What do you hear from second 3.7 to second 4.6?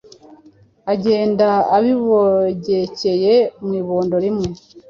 ibondo rimwe.